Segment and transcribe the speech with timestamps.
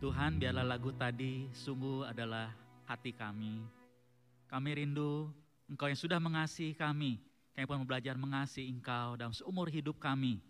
[0.00, 2.48] Tuhan, biarlah lagu tadi sungguh adalah
[2.88, 3.60] hati kami.
[4.48, 5.28] Kami rindu
[5.68, 7.20] Engkau yang sudah mengasihi kami.
[7.52, 10.40] Kami pun belajar mengasihi Engkau dalam seumur hidup kami.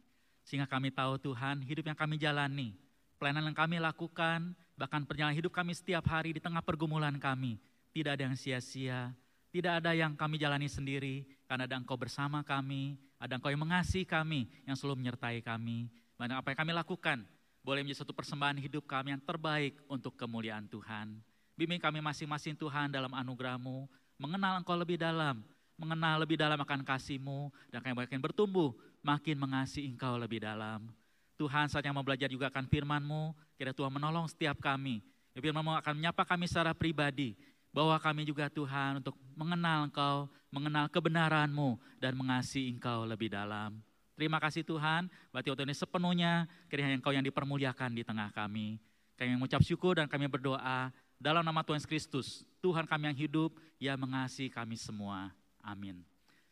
[0.46, 2.78] Sehingga kami tahu Tuhan, hidup yang kami jalani,
[3.18, 7.58] pelayanan yang kami lakukan, bahkan perjalanan hidup kami setiap hari di tengah pergumulan kami,
[7.90, 9.10] tidak ada yang sia-sia,
[9.50, 14.06] tidak ada yang kami jalani sendiri, karena ada Engkau bersama kami, ada Engkau yang mengasihi
[14.06, 15.90] kami, yang selalu menyertai kami.
[16.14, 17.18] Banyak apa yang kami lakukan,
[17.60, 21.20] boleh menjadi satu persembahan hidup kami yang terbaik untuk kemuliaan Tuhan.
[21.56, 23.84] Bimbing kami masing-masing Tuhan dalam anugerah-Mu,
[24.16, 25.44] mengenal Engkau lebih dalam,
[25.76, 28.72] mengenal lebih dalam akan kasih-Mu, dan kami makin bertumbuh,
[29.04, 30.88] makin mengasihi Engkau lebih dalam.
[31.36, 35.04] Tuhan saat yang mau belajar juga akan firman-Mu, kira Tuhan menolong setiap kami.
[35.36, 37.36] Firman-Mu akan menyapa kami secara pribadi,
[37.72, 43.80] bahwa kami juga Tuhan untuk mengenal Engkau, mengenal kebenaran-Mu, dan mengasihi Engkau lebih dalam.
[44.20, 48.76] Terima kasih Tuhan, berarti waktu ini sepenuhnya kiranya Engkau yang dipermuliakan di tengah kami.
[49.16, 53.96] Kami mengucap syukur dan kami berdoa dalam nama Tuhan Kristus, Tuhan kami yang hidup, yang
[53.96, 55.32] mengasihi kami semua.
[55.64, 56.04] Amin.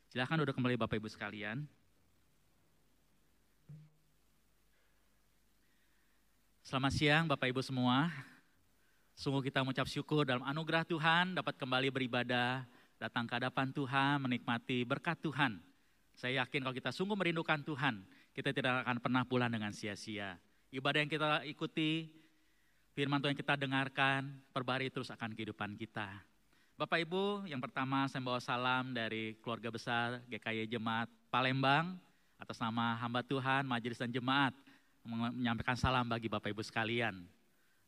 [0.08, 1.68] Silahkan duduk kembali Bapak Ibu sekalian.
[6.64, 8.08] Selamat siang Bapak Ibu semua.
[9.12, 12.64] Sungguh kita mengucap syukur dalam anugerah Tuhan dapat kembali beribadah,
[12.96, 15.67] datang ke hadapan Tuhan, menikmati berkat Tuhan.
[16.18, 18.02] Saya yakin kalau kita sungguh merindukan Tuhan,
[18.34, 20.34] kita tidak akan pernah pulang dengan sia-sia.
[20.74, 22.10] Ibadah yang kita ikuti,
[22.90, 26.10] firman Tuhan yang kita dengarkan, perbarui terus akan kehidupan kita.
[26.74, 31.94] Bapak Ibu, yang pertama saya bawa salam dari keluarga besar GKY Jemaat Palembang,
[32.34, 34.58] atas nama hamba Tuhan, majelis dan jemaat,
[35.06, 37.30] menyampaikan salam bagi Bapak Ibu sekalian.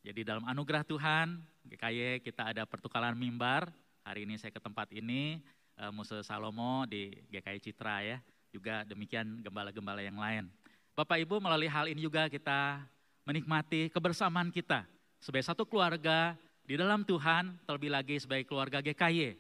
[0.07, 1.35] Jadi dalam anugerah Tuhan,
[1.67, 3.75] GKY kita ada pertukaran mimbar,
[4.07, 5.43] hari ini saya ke tempat ini,
[5.81, 8.19] uh, Musa Salomo di GKI Citra ya,
[8.53, 10.53] juga demikian gembala-gembala yang lain.
[10.93, 12.85] Bapak Ibu melalui hal ini juga kita
[13.25, 14.85] menikmati kebersamaan kita
[15.17, 16.37] sebagai satu keluarga
[16.69, 19.35] di dalam Tuhan, terlebih lagi sebagai keluarga GKY.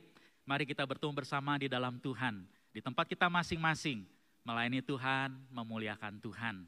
[0.48, 4.03] Mari kita bertumbuh bersama di dalam Tuhan, di tempat kita masing-masing,
[4.42, 6.65] melayani Tuhan, memuliakan Tuhan.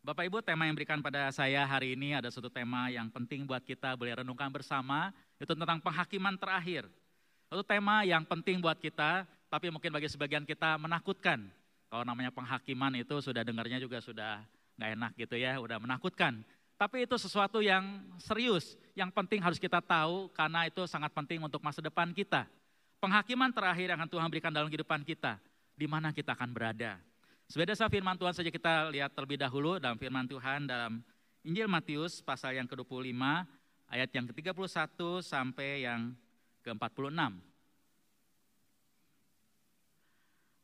[0.00, 3.60] Bapak Ibu, tema yang berikan pada saya hari ini ada satu tema yang penting buat
[3.60, 6.88] kita boleh renungkan bersama, itu tentang penghakiman terakhir.
[7.50, 11.50] Satu tema yang penting buat kita, tapi mungkin bagi sebagian kita menakutkan.
[11.90, 14.46] Kalau namanya penghakiman itu sudah dengarnya juga sudah
[14.78, 16.46] nggak enak gitu ya, udah menakutkan.
[16.78, 21.58] Tapi itu sesuatu yang serius, yang penting harus kita tahu karena itu sangat penting untuk
[21.58, 22.46] masa depan kita.
[23.02, 25.42] Penghakiman terakhir yang akan Tuhan berikan dalam kehidupan kita,
[25.74, 27.02] di mana kita akan berada.
[27.50, 31.02] Sebagai dasar firman Tuhan saja kita lihat terlebih dahulu dalam firman Tuhan dalam
[31.42, 33.10] Injil Matius pasal yang ke-25
[33.90, 36.14] ayat yang ke-31 sampai yang
[36.62, 37.50] ke-46.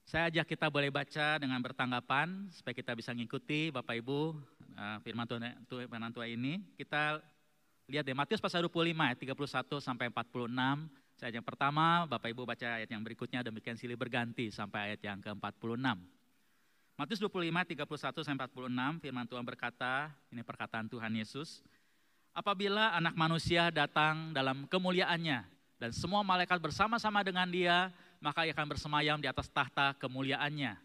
[0.07, 4.39] Saya ajak kita boleh baca dengan bertanggapan supaya kita bisa mengikuti Bapak Ibu
[4.79, 6.63] uh, firman Tuhan, Tuhan ini.
[6.79, 7.19] Kita
[7.91, 10.47] lihat deh Matius pasal 25 ayat 31 sampai 46.
[11.19, 15.19] Saya yang pertama, Bapak Ibu baca ayat yang berikutnya demikian silih berganti sampai ayat yang
[15.19, 15.99] ke-46.
[16.97, 21.67] Matius 25 31 sampai 46 firman Tuhan berkata, ini perkataan Tuhan Yesus,
[22.31, 28.73] apabila anak manusia datang dalam kemuliaannya dan semua malaikat bersama-sama dengan dia, maka ia akan
[28.73, 30.81] bersemayam di atas tahta kemuliaannya.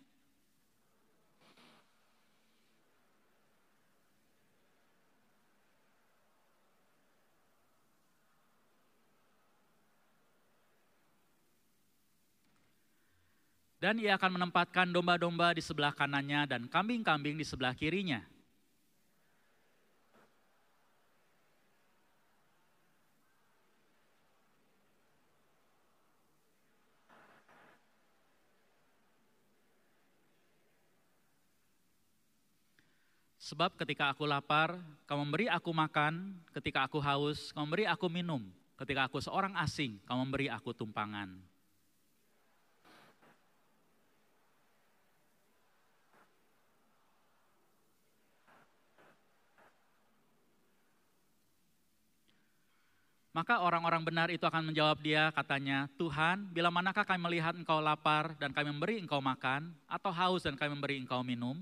[13.81, 18.21] Dan ia akan menempatkan domba-domba di sebelah kanannya dan kambing-kambing di sebelah kirinya.
[33.51, 38.47] Sebab ketika aku lapar, kau memberi aku makan, ketika aku haus, kau memberi aku minum,
[38.79, 41.35] ketika aku seorang asing, kau memberi aku tumpangan.
[53.35, 58.31] Maka orang-orang benar itu akan menjawab dia katanya, Tuhan, bila manakah kami melihat engkau lapar
[58.39, 61.59] dan kami memberi engkau makan, atau haus dan kami memberi engkau minum?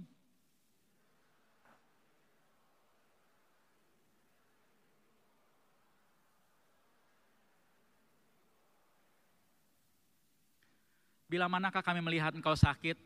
[11.30, 12.98] Bila manakah kami melihat engkau sakit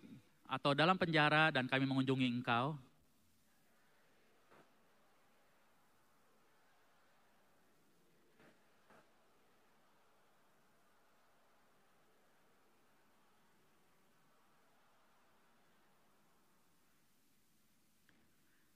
[0.48, 2.80] atau dalam penjara dan kami mengunjungi engkau?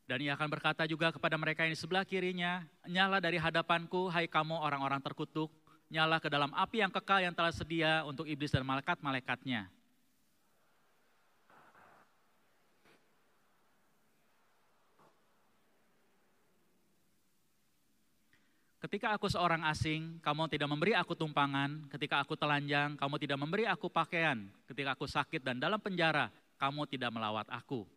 [0.07, 4.27] Dan ia akan berkata juga kepada mereka yang di sebelah kirinya, Nyala dari hadapanku, hai
[4.27, 5.51] kamu orang-orang terkutuk,
[5.87, 9.71] nyala ke dalam api yang kekal yang telah sedia untuk iblis dan malaikat-malaikatnya.
[18.77, 21.89] Ketika aku seorang asing, kamu tidak memberi aku tumpangan.
[21.89, 24.47] Ketika aku telanjang, kamu tidak memberi aku pakaian.
[24.69, 26.29] Ketika aku sakit dan dalam penjara,
[26.61, 27.89] kamu tidak melawat aku.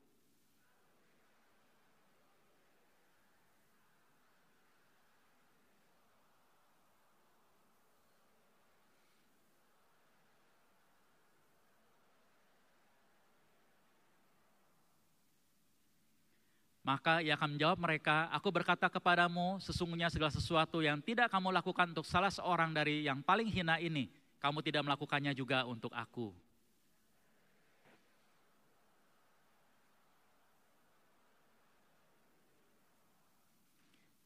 [16.90, 21.94] Maka ia akan menjawab mereka, aku berkata kepadamu, sesungguhnya segala sesuatu yang tidak kamu lakukan
[21.94, 24.10] untuk salah seorang dari yang paling hina ini,
[24.42, 26.34] kamu tidak melakukannya juga untuk aku.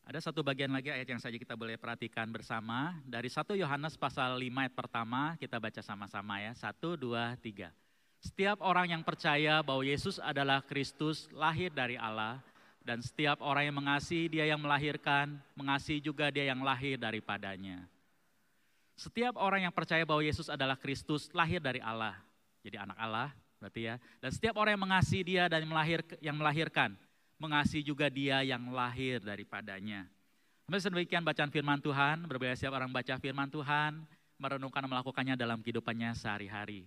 [0.08, 2.96] Ada satu bagian lagi ayat yang saja kita boleh perhatikan bersama.
[3.05, 6.56] Dari 1 Yohanes pasal 5 ayat pertama, kita baca sama-sama ya.
[6.56, 7.69] 1, 2, 3.
[8.25, 12.40] Setiap orang yang percaya bahwa Yesus adalah Kristus, lahir dari Allah,
[12.85, 17.89] dan setiap orang yang mengasihi dia yang melahirkan, mengasihi juga dia yang lahir daripadanya.
[18.95, 22.21] Setiap orang yang percaya bahwa Yesus adalah Kristus, lahir dari Allah.
[22.61, 23.97] Jadi anak Allah, berarti ya.
[24.21, 26.93] Dan setiap orang yang mengasihi dia dan melahir, yang melahirkan,
[27.41, 30.05] mengasihi juga dia yang lahir daripadanya.
[30.69, 34.05] Sampai sedemikian bacaan firman Tuhan, berbeda setiap orang baca firman Tuhan,
[34.37, 36.85] merenungkan melakukannya dalam kehidupannya sehari-hari.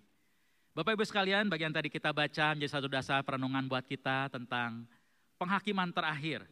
[0.77, 4.85] Bapak Ibu sekalian, bagian tadi kita baca menjadi satu dasar perenungan buat kita tentang
[5.37, 6.43] penghakiman terakhir.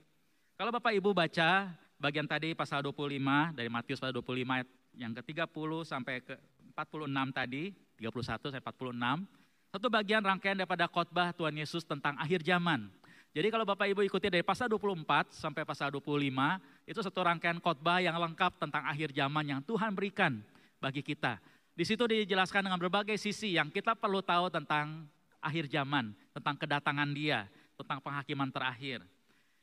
[0.55, 4.63] Kalau Bapak Ibu baca bagian tadi pasal 25 dari Matius pasal 25
[4.95, 6.33] yang ke-30 sampai ke
[6.71, 12.87] 46 tadi, 31 sampai 46, satu bagian rangkaian daripada khotbah Tuhan Yesus tentang akhir zaman.
[13.35, 17.99] Jadi kalau Bapak Ibu ikuti dari pasal 24 sampai pasal 25, itu satu rangkaian khotbah
[17.99, 20.39] yang lengkap tentang akhir zaman yang Tuhan berikan
[20.79, 21.35] bagi kita.
[21.75, 25.03] Di situ dijelaskan dengan berbagai sisi yang kita perlu tahu tentang
[25.43, 29.03] akhir zaman, tentang kedatangan dia, tentang penghakiman terakhir.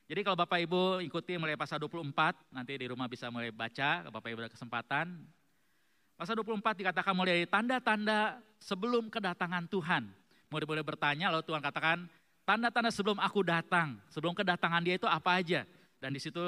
[0.06, 4.28] Jadi kalau Bapak Ibu ikuti mulai pasal 24, nanti di rumah bisa mulai baca, Bapak
[4.28, 5.24] Ibu ada kesempatan.
[6.20, 10.06] Pasal 24 dikatakan mulai dari tanda-tanda sebelum kedatangan Tuhan.
[10.52, 12.04] Mulai-mulai bertanya, lalu Tuhan katakan,
[12.44, 15.64] tanda-tanda sebelum aku datang, sebelum kedatangan dia itu apa aja.
[15.96, 16.42] Dan di situ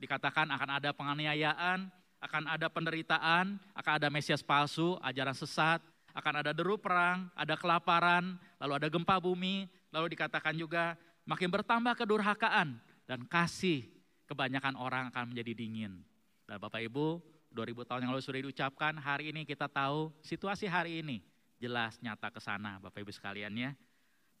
[0.00, 1.92] dikatakan akan ada penganiayaan,
[2.22, 5.84] akan ada penderitaan, akan ada Mesias palsu, ajaran sesat,
[6.16, 10.96] akan ada deru perang, ada kelaparan, lalu ada gempa bumi, Lalu dikatakan juga
[11.28, 13.86] makin bertambah kedurhakaan dan kasih
[14.24, 16.00] kebanyakan orang akan menjadi dingin.
[16.48, 17.20] Dan Bapak Ibu,
[17.52, 21.20] 2000 tahun yang lalu sudah diucapkan, hari ini kita tahu situasi hari ini
[21.60, 23.70] jelas nyata ke sana Bapak Ibu sekalian ya.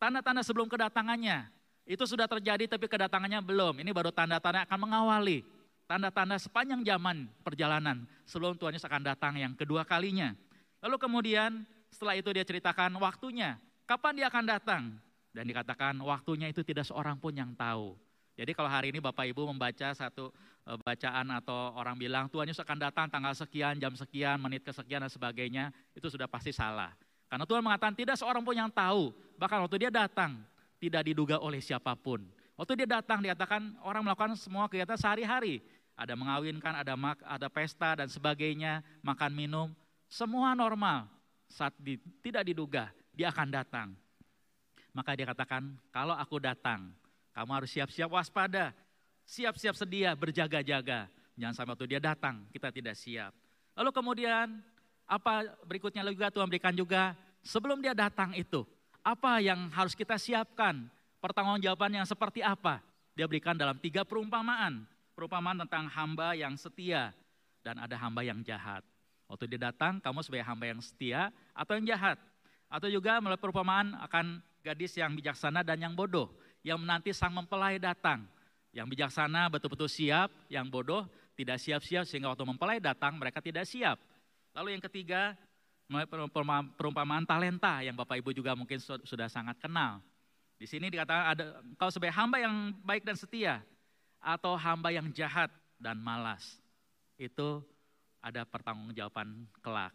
[0.00, 1.46] Tanda-tanda sebelum kedatangannya,
[1.86, 3.84] itu sudah terjadi tapi kedatangannya belum.
[3.84, 5.46] Ini baru tanda-tanda akan mengawali.
[5.86, 10.32] Tanda-tanda sepanjang zaman perjalanan sebelum Tuhan Yesus akan datang yang kedua kalinya.
[10.80, 14.82] Lalu kemudian setelah itu dia ceritakan waktunya, kapan dia akan datang.
[15.32, 17.96] Dan dikatakan waktunya itu tidak seorang pun yang tahu.
[18.32, 20.32] Jadi kalau hari ini Bapak Ibu membaca satu
[20.68, 25.04] eh, bacaan atau orang bilang Tuhan Yesus akan datang tanggal sekian, jam sekian, menit kesekian
[25.04, 26.92] dan sebagainya, itu sudah pasti salah.
[27.28, 30.40] Karena Tuhan mengatakan tidak seorang pun yang tahu, bahkan waktu dia datang
[30.76, 32.24] tidak diduga oleh siapa pun.
[32.56, 35.64] Waktu dia datang dikatakan orang melakukan semua kegiatan sehari-hari.
[35.92, 39.68] Ada mengawinkan, ada mak, ada pesta dan sebagainya, makan minum,
[40.08, 41.08] semua normal.
[41.52, 43.88] Saat di, tidak diduga dia akan datang.
[44.92, 46.92] Maka dia katakan, kalau aku datang,
[47.32, 48.76] kamu harus siap-siap waspada,
[49.24, 51.08] siap-siap sedia, berjaga-jaga.
[51.32, 53.32] Jangan sampai waktu dia datang, kita tidak siap.
[53.72, 54.60] Lalu kemudian,
[55.08, 58.68] apa berikutnya juga Tuhan berikan juga, sebelum dia datang itu,
[59.00, 60.86] apa yang harus kita siapkan,
[61.24, 62.84] pertanggungjawaban yang seperti apa?
[63.16, 64.84] Dia berikan dalam tiga perumpamaan.
[65.12, 67.12] Perumpamaan tentang hamba yang setia
[67.60, 68.80] dan ada hamba yang jahat.
[69.28, 72.16] Waktu dia datang, kamu sebagai hamba yang setia atau yang jahat.
[72.72, 76.30] Atau juga melalui perumpamaan akan gadis yang bijaksana dan yang bodoh,
[76.62, 78.24] yang menanti sang mempelai datang.
[78.72, 81.04] Yang bijaksana betul-betul siap, yang bodoh
[81.36, 84.00] tidak siap-siap sehingga waktu mempelai datang mereka tidak siap.
[84.56, 85.36] Lalu yang ketiga,
[86.78, 90.00] perumpamaan talenta yang Bapak Ibu juga mungkin sudah sangat kenal.
[90.56, 93.60] Di sini dikatakan ada kau sebagai hamba yang baik dan setia
[94.22, 96.62] atau hamba yang jahat dan malas.
[97.18, 97.60] Itu
[98.22, 99.92] ada pertanggungjawaban kelak.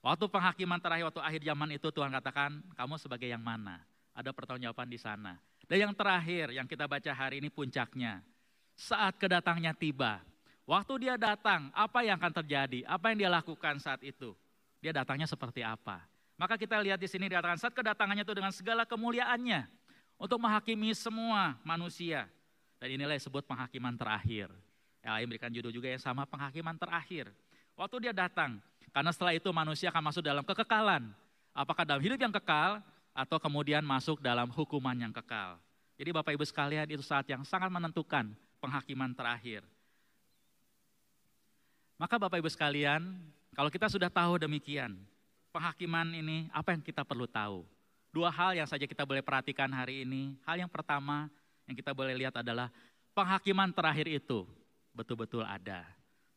[0.00, 3.82] Waktu penghakiman terakhir, waktu akhir zaman itu Tuhan katakan, kamu sebagai yang mana?
[4.16, 5.36] Ada pertanggungjawaban di sana.
[5.68, 8.24] Dan yang terakhir yang kita baca hari ini puncaknya.
[8.72, 10.24] Saat kedatangnya tiba.
[10.64, 12.80] Waktu dia datang, apa yang akan terjadi?
[12.88, 14.32] Apa yang dia lakukan saat itu?
[14.80, 16.02] Dia datangnya seperti apa?
[16.40, 19.68] Maka kita lihat di sini dikatakan saat kedatangannya itu dengan segala kemuliaannya.
[20.16, 22.24] Untuk menghakimi semua manusia.
[22.80, 24.48] Dan inilah disebut penghakiman terakhir.
[25.04, 27.28] Ya, yang berikan judul juga yang sama penghakiman terakhir.
[27.76, 28.58] Waktu dia datang,
[28.96, 31.12] karena setelah itu manusia akan masuk dalam kekekalan.
[31.52, 32.80] Apakah dalam hidup yang kekal
[33.16, 35.56] atau kemudian masuk dalam hukuman yang kekal.
[35.96, 38.28] Jadi Bapak Ibu sekalian itu saat yang sangat menentukan
[38.60, 39.64] penghakiman terakhir.
[41.96, 43.16] Maka Bapak Ibu sekalian,
[43.56, 44.92] kalau kita sudah tahu demikian,
[45.48, 47.64] penghakiman ini apa yang kita perlu tahu?
[48.12, 50.36] Dua hal yang saja kita boleh perhatikan hari ini.
[50.44, 51.32] Hal yang pertama
[51.64, 52.68] yang kita boleh lihat adalah
[53.16, 54.44] penghakiman terakhir itu
[54.92, 55.88] betul-betul ada.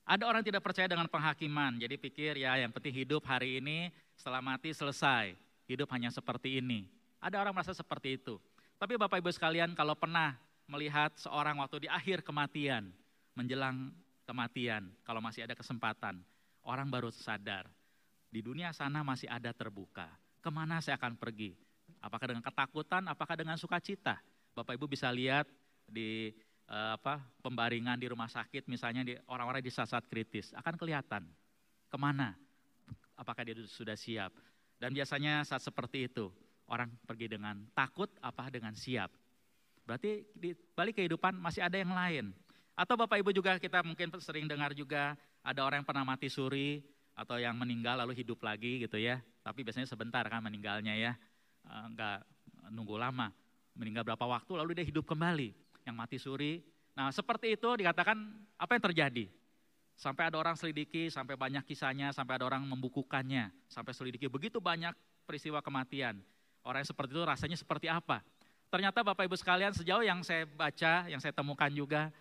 [0.07, 4.41] Ada orang tidak percaya dengan penghakiman, jadi pikir ya yang penting hidup hari ini setelah
[4.41, 5.37] mati selesai,
[5.69, 6.89] hidup hanya seperti ini.
[7.21, 8.41] Ada orang merasa seperti itu.
[8.81, 10.33] Tapi Bapak Ibu sekalian kalau pernah
[10.65, 12.89] melihat seorang waktu di akhir kematian,
[13.37, 13.93] menjelang
[14.25, 16.25] kematian, kalau masih ada kesempatan,
[16.65, 17.69] orang baru sadar,
[18.33, 20.09] di dunia sana masih ada terbuka.
[20.41, 21.53] Ke mana saya akan pergi?
[21.99, 24.17] Apakah dengan ketakutan, apakah dengan sukacita?
[24.55, 25.45] Bapak Ibu bisa lihat
[25.85, 26.31] di
[26.69, 31.25] eh, apa pembaringan di rumah sakit, misalnya di orang-orang di saat-saat kritis, akan kelihatan
[31.89, 32.37] ke mana,
[33.17, 34.31] apakah dia sudah siap.
[34.79, 36.31] Dan biasanya saat seperti itu,
[36.71, 39.11] orang pergi dengan takut apa dengan siap.
[39.83, 42.31] Berarti di balik kehidupan masih ada yang lain.
[42.79, 46.79] Atau Bapak Ibu juga kita mungkin sering dengar juga ada orang yang pernah mati suri
[47.11, 49.19] atau yang meninggal lalu hidup lagi gitu ya.
[49.43, 51.11] Tapi biasanya sebentar kan meninggalnya ya.
[51.67, 52.23] Enggak
[52.71, 53.35] nunggu lama.
[53.75, 55.51] Meninggal berapa waktu lalu dia hidup kembali.
[55.83, 56.63] Yang mati suri.
[56.95, 58.15] Nah seperti itu dikatakan
[58.55, 59.25] apa yang terjadi?
[59.99, 64.95] Sampai ada orang selidiki, sampai banyak kisahnya, sampai ada orang membukukannya, sampai selidiki begitu banyak
[65.27, 66.23] peristiwa kematian.
[66.63, 68.23] Orang yang seperti itu rasanya seperti apa?
[68.71, 72.15] Ternyata Bapak Ibu sekalian sejauh yang saya baca, yang saya temukan juga,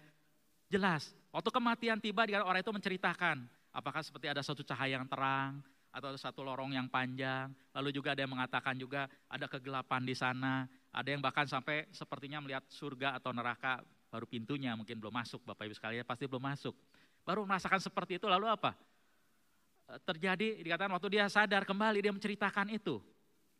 [0.67, 1.15] jelas.
[1.31, 5.63] Waktu kematian tiba, orang itu menceritakan, apakah seperti ada suatu cahaya yang terang,
[5.95, 7.47] atau ada satu lorong yang panjang,
[7.79, 12.43] lalu juga ada yang mengatakan juga ada kegelapan di sana, ada yang bahkan sampai sepertinya
[12.43, 16.75] melihat surga atau neraka, baru pintunya mungkin belum masuk, Bapak Ibu sekalian pasti belum masuk.
[17.29, 18.73] Baru merasakan seperti itu, lalu apa?
[20.09, 23.05] Terjadi, dikatakan waktu dia sadar kembali, dia menceritakan itu.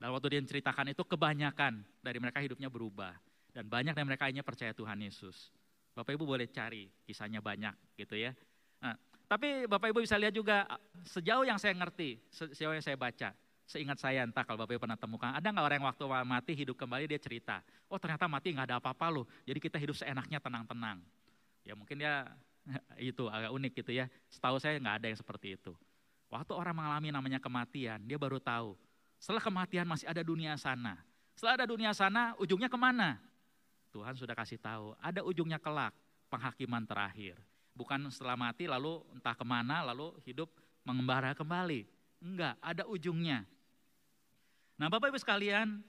[0.01, 3.13] Dan waktu dia menceritakan itu kebanyakan dari mereka hidupnya berubah.
[3.53, 5.53] Dan banyak dari mereka hanya percaya Tuhan Yesus.
[5.93, 8.33] Bapak Ibu boleh cari kisahnya banyak gitu ya.
[8.81, 8.97] Nah,
[9.29, 10.65] tapi Bapak Ibu bisa lihat juga
[11.05, 13.35] sejauh yang saya ngerti, sejauh yang saya baca,
[13.69, 16.79] seingat saya entah kalau Bapak Ibu pernah temukan, ada nggak orang yang waktu mati hidup
[16.81, 17.61] kembali dia cerita,
[17.91, 21.03] oh ternyata mati nggak ada apa-apa loh, jadi kita hidup seenaknya tenang-tenang.
[21.67, 22.31] Ya mungkin dia
[23.11, 25.73] itu agak unik gitu ya, setahu saya nggak ada yang seperti itu.
[26.29, 28.77] Waktu orang mengalami namanya kematian, dia baru tahu
[29.19, 30.95] setelah kematian masih ada dunia sana.
[31.35, 33.19] Setelah ada dunia sana, ujungnya ke mana?
[33.91, 35.95] Tuhan sudah kasih tahu, ada ujungnya kelak,
[36.31, 37.35] penghakiman terakhir.
[37.75, 40.51] Bukan setelah mati lalu entah ke mana, lalu hidup
[40.83, 41.87] mengembara kembali.
[42.19, 43.47] Enggak, ada ujungnya.
[44.79, 45.83] Nah Bapak Ibu sekalian,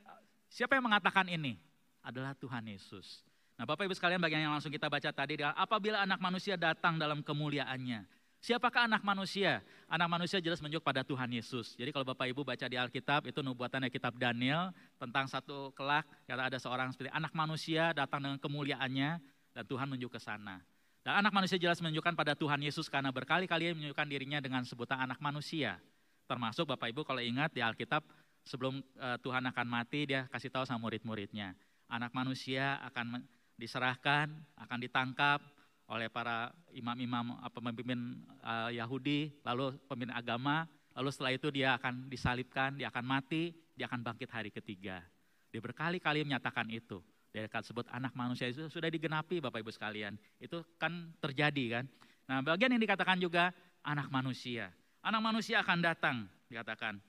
[0.50, 1.58] siapa yang mengatakan ini?
[2.02, 3.29] Adalah Tuhan Yesus.
[3.60, 7.20] Nah Bapak Ibu sekalian bagian yang langsung kita baca tadi, apabila anak manusia datang dalam
[7.20, 8.08] kemuliaannya.
[8.40, 9.60] Siapakah anak manusia?
[9.92, 11.76] Anak manusia jelas menunjuk pada Tuhan Yesus.
[11.76, 16.48] Jadi kalau Bapak Ibu baca di Alkitab, itu nubuatannya kitab Daniel tentang satu kelak, kata
[16.48, 19.20] ada seorang seperti anak manusia datang dengan kemuliaannya
[19.52, 20.64] dan Tuhan menunjuk ke sana.
[21.04, 25.20] Dan anak manusia jelas menunjukkan pada Tuhan Yesus karena berkali-kali menunjukkan dirinya dengan sebutan anak
[25.20, 25.84] manusia.
[26.32, 28.08] Termasuk Bapak Ibu kalau ingat di Alkitab
[28.48, 31.60] sebelum uh, Tuhan akan mati dia kasih tahu sama murid-muridnya.
[31.92, 33.20] Anak manusia akan
[33.60, 35.44] diserahkan, akan ditangkap,
[35.90, 42.78] oleh para imam-imam pemimpin uh, Yahudi, lalu pemimpin agama, lalu setelah itu dia akan disalibkan,
[42.78, 45.02] dia akan mati, dia akan bangkit hari ketiga.
[45.50, 47.02] Dia berkali-kali menyatakan itu.
[47.34, 50.18] Dia akan sebut anak manusia itu sudah digenapi Bapak Ibu sekalian.
[50.38, 51.86] Itu kan terjadi kan.
[52.30, 53.50] Nah bagian yang dikatakan juga
[53.82, 54.70] anak manusia.
[55.02, 56.18] Anak manusia akan datang
[56.50, 57.02] dikatakan.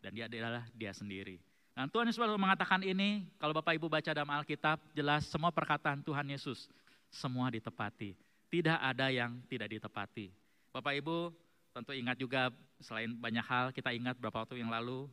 [0.00, 1.38] Dan dia adalah dia sendiri.
[1.80, 6.28] Nah Tuhan Yesus mengatakan ini, kalau Bapak Ibu baca dalam Alkitab, jelas semua perkataan Tuhan
[6.28, 6.68] Yesus
[7.08, 8.12] semua ditepati.
[8.52, 10.28] Tidak ada yang tidak ditepati.
[10.76, 11.32] Bapak Ibu
[11.72, 12.52] tentu ingat juga
[12.84, 15.08] selain banyak hal kita ingat beberapa waktu yang lalu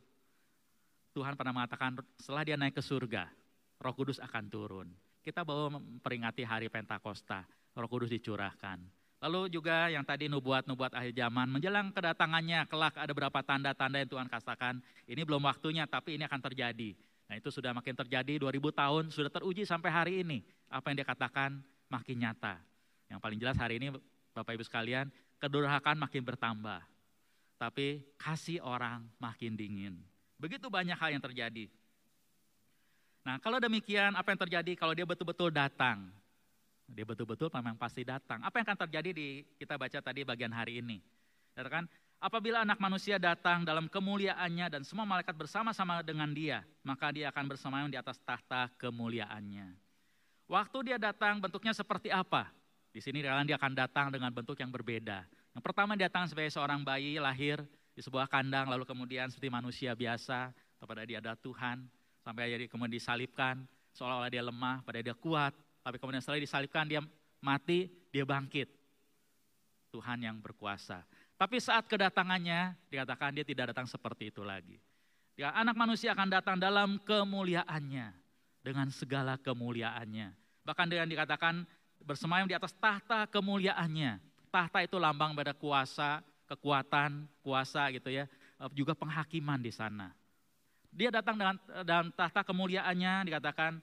[1.16, 3.32] Tuhan pernah mengatakan setelah dia naik ke surga,
[3.80, 4.92] Roh Kudus akan turun.
[5.24, 8.76] Kita bawa memperingati hari Pentakosta, Roh Kudus dicurahkan.
[9.18, 14.28] Lalu juga yang tadi nubuat-nubuat akhir zaman, menjelang kedatangannya, kelak ada berapa tanda-tanda yang Tuhan
[14.30, 14.78] katakan,
[15.10, 16.94] ini belum waktunya tapi ini akan terjadi.
[17.26, 20.46] Nah itu sudah makin terjadi 2000 tahun, sudah teruji sampai hari ini.
[20.70, 21.58] Apa yang dia katakan
[21.90, 22.62] makin nyata.
[23.10, 23.90] Yang paling jelas hari ini
[24.32, 25.10] Bapak Ibu sekalian,
[25.42, 26.80] kedurhakaan makin bertambah.
[27.58, 29.98] Tapi kasih orang makin dingin.
[30.38, 31.66] Begitu banyak hal yang terjadi.
[33.26, 36.06] Nah kalau demikian apa yang terjadi kalau dia betul-betul datang?
[36.88, 38.40] Dia betul-betul memang pasti datang.
[38.40, 41.04] Apa yang akan terjadi di kita baca tadi bagian hari ini?
[41.52, 41.84] Katakan,
[42.16, 47.44] apabila anak manusia datang dalam kemuliaannya dan semua malaikat bersama-sama dengan dia, maka dia akan
[47.44, 49.76] bersama di atas tahta kemuliaannya.
[50.48, 52.48] Waktu dia datang bentuknya seperti apa?
[52.88, 55.28] Di sini dia akan datang dengan bentuk yang berbeda.
[55.52, 57.60] Yang pertama dia datang sebagai seorang bayi lahir
[57.92, 61.82] di sebuah kandang lalu kemudian seperti manusia biasa kepada dia ada Tuhan
[62.22, 65.50] sampai jadi kemudian disalibkan seolah-olah dia lemah pada dia kuat
[65.88, 67.00] tapi kemudian setelah disalibkan dia
[67.40, 68.68] mati dia bangkit.
[69.88, 71.00] Tuhan yang berkuasa.
[71.40, 74.76] Tapi saat kedatangannya dikatakan dia tidak datang seperti itu lagi.
[75.32, 78.12] Ya, anak manusia akan datang dalam kemuliaannya
[78.60, 80.36] dengan segala kemuliaannya.
[80.68, 81.64] Bahkan dengan dikatakan
[82.04, 84.20] bersemayam di atas tahta kemuliaannya.
[84.52, 88.28] Tahta itu lambang pada kuasa kekuatan, kuasa gitu ya,
[88.60, 90.12] eh, juga penghakiman di sana.
[90.92, 93.80] Dia datang dengan dalam tahta kemuliaannya dikatakan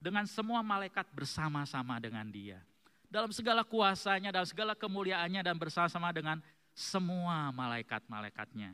[0.00, 2.58] dengan semua malaikat bersama-sama dengan dia.
[3.06, 6.40] Dalam segala kuasanya, dalam segala kemuliaannya dan bersama-sama dengan
[6.72, 8.72] semua malaikat-malaikatnya.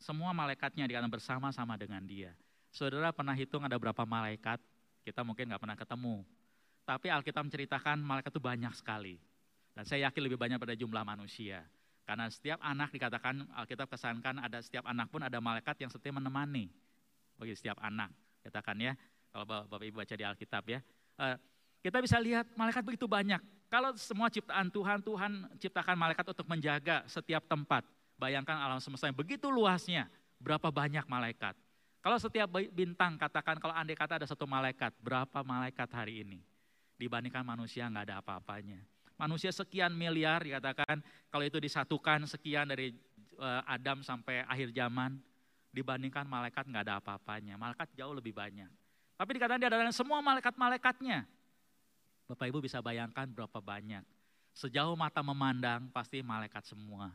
[0.00, 2.32] Semua malaikatnya dikatakan bersama-sama dengan dia.
[2.70, 4.62] Saudara pernah hitung ada berapa malaikat?
[5.02, 6.22] Kita mungkin nggak pernah ketemu.
[6.86, 9.18] Tapi Alkitab menceritakan malaikat itu banyak sekali.
[9.74, 11.66] Dan saya yakin lebih banyak pada jumlah manusia.
[12.06, 16.70] Karena setiap anak dikatakan Alkitab kesankan ada setiap anak pun ada malaikat yang setia menemani
[17.36, 18.12] bagi setiap anak.
[18.40, 18.92] Katakan ya,
[19.30, 20.80] kalau Bapak Ibu baca di Alkitab ya.
[21.22, 21.36] Eh,
[21.80, 23.40] kita bisa lihat malaikat begitu banyak.
[23.70, 25.32] Kalau semua ciptaan Tuhan, Tuhan
[25.62, 27.86] ciptakan malaikat untuk menjaga setiap tempat.
[28.18, 30.10] Bayangkan alam semesta yang begitu luasnya,
[30.42, 31.54] berapa banyak malaikat.
[32.00, 36.40] Kalau setiap bintang, katakan kalau andai kata ada satu malaikat, berapa malaikat hari ini?
[36.98, 38.80] Dibandingkan manusia nggak ada apa-apanya.
[39.20, 42.96] Manusia sekian miliar dikatakan kalau itu disatukan sekian dari
[43.36, 45.20] uh, Adam sampai akhir zaman
[45.70, 47.60] dibandingkan malaikat nggak ada apa-apanya.
[47.60, 48.79] Malaikat jauh lebih banyak.
[49.20, 51.28] Tapi dikatakan dia adalah semua malaikat-malaikatnya.
[52.24, 54.00] Bapak Ibu bisa bayangkan berapa banyak.
[54.56, 57.12] Sejauh mata memandang pasti malaikat semua.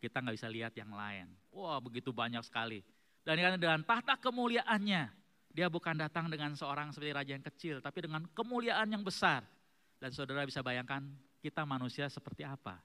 [0.00, 1.28] Kita nggak bisa lihat yang lain.
[1.52, 2.80] Wah begitu banyak sekali.
[3.20, 5.12] Dan dengan tahta kemuliaannya,
[5.52, 9.44] dia bukan datang dengan seorang seperti raja yang kecil, tapi dengan kemuliaan yang besar.
[10.00, 11.04] Dan saudara bisa bayangkan
[11.44, 12.80] kita manusia seperti apa.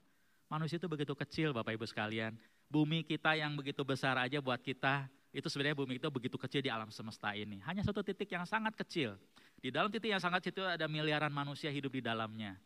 [0.51, 2.36] Manusia itu begitu kecil Bapak Ibu sekalian.
[2.67, 6.73] Bumi kita yang begitu besar aja buat kita, itu sebenarnya bumi itu begitu kecil di
[6.73, 7.61] alam semesta ini.
[7.61, 9.13] Hanya satu titik yang sangat kecil.
[9.61, 12.57] Di dalam titik yang sangat kecil ada miliaran manusia hidup di dalamnya.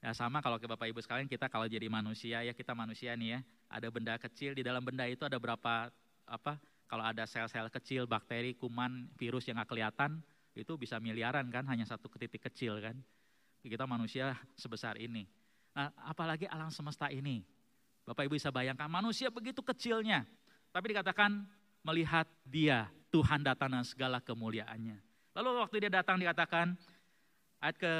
[0.00, 3.36] Ya sama kalau ke Bapak Ibu sekalian kita kalau jadi manusia ya kita manusia nih
[3.36, 3.40] ya.
[3.68, 5.92] Ada benda kecil di dalam benda itu ada berapa
[6.24, 6.56] apa
[6.88, 10.24] kalau ada sel-sel kecil, bakteri, kuman, virus yang nggak kelihatan
[10.56, 12.96] itu bisa miliaran kan hanya satu titik kecil kan.
[13.60, 15.28] Kita manusia sebesar ini.
[15.76, 17.44] Nah, apalagi alam semesta ini.
[18.08, 20.24] Bapak Ibu bisa bayangkan manusia begitu kecilnya.
[20.72, 21.44] Tapi dikatakan
[21.84, 25.00] melihat dia, Tuhan datang dengan segala kemuliaannya.
[25.32, 26.74] Lalu waktu dia datang dikatakan,
[27.58, 27.92] ayat ke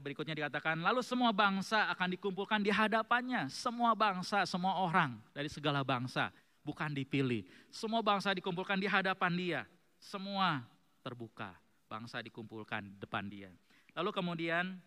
[0.00, 3.48] berikutnya dikatakan, lalu semua bangsa akan dikumpulkan di hadapannya.
[3.52, 6.32] Semua bangsa, semua orang dari segala bangsa,
[6.64, 7.44] bukan dipilih.
[7.72, 9.60] Semua bangsa dikumpulkan di hadapan dia.
[9.98, 10.62] Semua
[11.02, 11.56] terbuka,
[11.88, 13.50] bangsa dikumpulkan di depan dia.
[13.96, 14.78] Lalu kemudian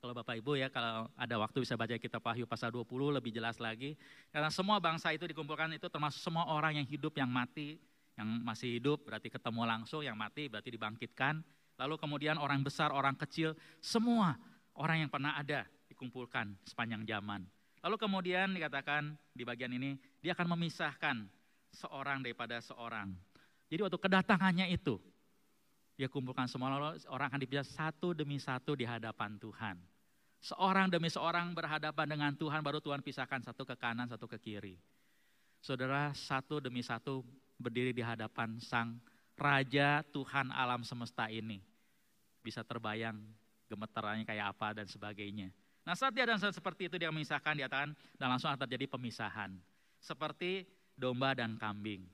[0.00, 3.56] kalau Bapak Ibu ya kalau ada waktu bisa baca kitab Wahyu pasal 20 lebih jelas
[3.56, 3.96] lagi.
[4.30, 7.80] Karena semua bangsa itu dikumpulkan itu termasuk semua orang yang hidup, yang mati,
[8.16, 11.40] yang masih hidup berarti ketemu langsung, yang mati berarti dibangkitkan.
[11.76, 13.52] Lalu kemudian orang besar, orang kecil,
[13.84, 14.36] semua
[14.76, 17.44] orang yang pernah ada dikumpulkan sepanjang zaman.
[17.84, 21.16] Lalu kemudian dikatakan di bagian ini, dia akan memisahkan
[21.70, 23.12] seorang daripada seorang.
[23.68, 24.96] Jadi waktu kedatangannya itu,
[25.96, 29.80] dia kumpulkan semua orang akan dipisah satu demi satu di hadapan Tuhan.
[30.44, 34.76] Seorang demi seorang berhadapan dengan Tuhan baru Tuhan pisahkan satu ke kanan, satu ke kiri.
[35.64, 37.24] Saudara satu demi satu
[37.56, 39.00] berdiri di hadapan sang
[39.36, 41.64] Raja Tuhan alam semesta ini.
[42.44, 43.16] Bisa terbayang
[43.66, 45.48] gemeterannya kayak apa dan sebagainya.
[45.82, 49.56] Nah saat dia dan saat seperti itu dia memisahkan, dia akan dan langsung terjadi pemisahan.
[49.98, 52.04] Seperti domba dan kambing.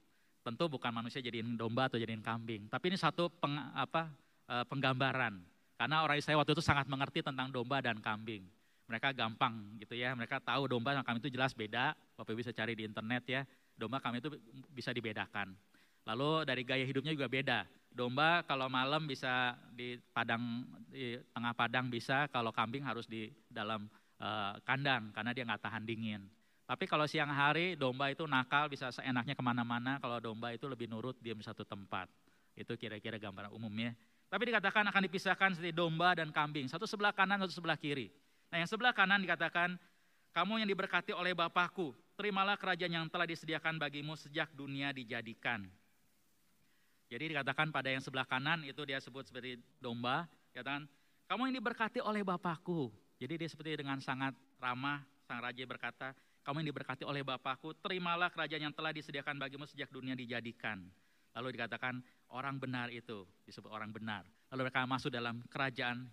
[0.42, 4.11] Tentu bukan manusia jadiin domba atau jadiin kambing, tapi ini satu peng, apa,
[4.50, 5.38] e, penggambaran.
[5.78, 8.42] Karena orang Israel waktu itu sangat mengerti tentang domba dan kambing.
[8.90, 11.94] Mereka gampang gitu ya, mereka tahu domba dan kambing itu jelas beda.
[12.18, 13.46] Bapak bisa cari di internet ya,
[13.78, 14.35] domba kambing itu
[14.74, 15.55] bisa dibedakan.
[16.11, 17.62] Lalu dari gaya hidupnya juga beda.
[17.92, 23.87] Domba kalau malam bisa di padang di tengah padang bisa, kalau kambing harus di dalam
[24.18, 26.26] uh, kandang karena dia nggak tahan dingin.
[26.72, 30.88] Tapi kalau siang hari domba itu nakal bisa seenaknya ke mana-mana, kalau domba itu lebih
[30.88, 32.08] nurut diam di satu tempat.
[32.56, 33.92] Itu kira-kira gambaran umumnya.
[34.32, 38.08] Tapi dikatakan akan dipisahkan seperti domba dan kambing, satu sebelah kanan, satu sebelah kiri.
[38.48, 39.76] Nah yang sebelah kanan dikatakan,
[40.32, 45.68] kamu yang diberkati oleh Bapakku, terimalah kerajaan yang telah disediakan bagimu sejak dunia dijadikan.
[47.12, 50.24] Jadi dikatakan pada yang sebelah kanan itu dia sebut seperti domba,
[50.56, 50.88] dikatakan,
[51.28, 52.88] kamu yang diberkati oleh Bapakku.
[53.20, 58.31] Jadi dia seperti dengan sangat ramah, sang raja berkata, kamu yang diberkati oleh Bapakku, terimalah
[58.31, 60.83] kerajaan yang telah disediakan bagimu sejak dunia dijadikan.
[61.33, 62.02] Lalu dikatakan
[62.35, 64.26] orang benar itu, disebut orang benar.
[64.52, 66.05] Lalu mereka masuk dalam kerajaan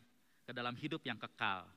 [0.46, 1.68] ke dalam hidup yang kekal.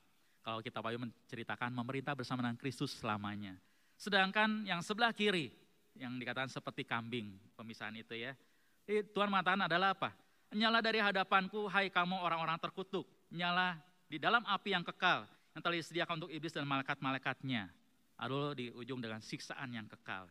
[0.43, 3.59] Kalau kita Bapak menceritakan memerintah bersama dengan Kristus selamanya.
[3.99, 5.51] Sedangkan yang sebelah kiri,
[5.99, 8.35] yang dikatakan seperti kambing, pemisahan itu ya.
[8.87, 10.11] Tuhan mengatakan adalah apa?
[10.53, 13.09] Nyala dari hadapanku, hai kamu orang-orang terkutuk.
[13.33, 15.25] Nyala di dalam api yang kekal,
[15.57, 17.71] yang telah disediakan untuk iblis dan malaikat-malaikatnya.
[18.23, 20.31] Lalu di ujung dengan siksaan yang kekal.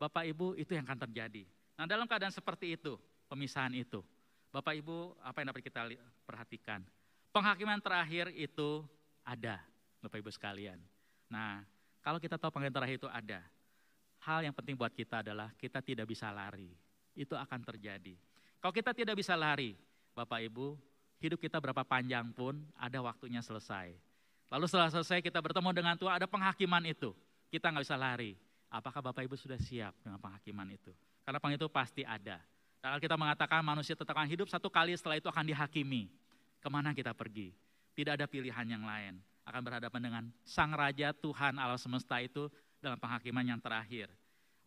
[0.00, 1.44] Bapak Ibu itu yang akan terjadi.
[1.76, 2.96] Nah dalam keadaan seperti itu,
[3.28, 4.00] pemisahan itu.
[4.48, 5.80] Bapak Ibu apa yang dapat kita
[6.24, 6.80] perhatikan?
[7.28, 8.80] Penghakiman terakhir itu
[9.20, 9.60] ada,
[10.00, 10.80] Bapak Ibu sekalian.
[11.28, 11.60] Nah,
[12.00, 13.44] kalau kita tahu panggilan terakhir itu ada,
[14.24, 16.72] hal yang penting buat kita adalah kita tidak bisa lari.
[17.12, 18.16] Itu akan terjadi.
[18.58, 19.76] Kalau kita tidak bisa lari,
[20.16, 20.80] Bapak Ibu,
[21.20, 23.92] hidup kita berapa panjang pun ada waktunya selesai.
[24.48, 27.12] Lalu setelah selesai kita bertemu dengan Tuhan, ada penghakiman itu.
[27.52, 28.32] Kita nggak bisa lari.
[28.68, 30.92] Apakah Bapak Ibu sudah siap dengan penghakiman itu?
[31.24, 32.40] Karena penghakiman itu pasti ada.
[32.80, 36.08] Dan kita mengatakan manusia tetap akan hidup satu kali setelah itu akan dihakimi.
[36.60, 37.52] Ke mana kita pergi?
[37.92, 39.20] Tidak ada pilihan yang lain.
[39.44, 44.12] Akan berhadapan dengan Sang Raja Tuhan Allah semesta itu dalam penghakiman yang terakhir.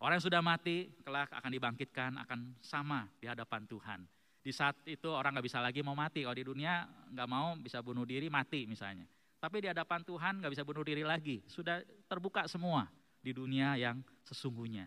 [0.02, 4.00] Orang yang sudah mati kelak akan dibangkitkan, akan sama di hadapan Tuhan.
[4.42, 6.26] Di saat itu orang nggak bisa lagi mau mati.
[6.26, 6.82] Kalau di dunia
[7.14, 9.06] nggak mau bisa bunuh diri mati misalnya.
[9.42, 11.42] Tapi di hadapan Tuhan nggak bisa bunuh diri lagi.
[11.50, 12.86] Sudah terbuka semua
[13.18, 14.86] di dunia yang sesungguhnya.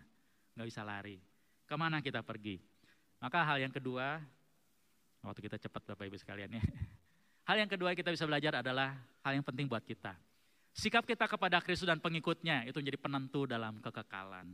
[0.55, 1.19] Nggak bisa lari.
[1.67, 2.63] Ke mana kita pergi?
[3.19, 4.23] Maka hal yang kedua,
[5.27, 6.63] waktu kita cepat Bapak Ibu sekalian ya.
[7.45, 10.17] Hal yang kedua yang kita bisa belajar adalah hal yang penting buat kita.
[10.73, 14.49] Sikap kita kepada Kristus dan pengikutnya itu menjadi penentu dalam kekekalan.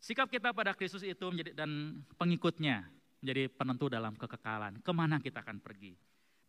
[0.00, 2.88] Sikap kita pada Kristus itu menjadi dan pengikutnya
[3.20, 4.80] menjadi penentu dalam kekekalan.
[4.80, 5.92] Ke mana kita akan pergi?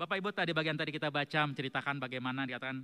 [0.02, 2.82] Bapak Ibu tadi bagian tadi kita baca menceritakan bagaimana dikatakan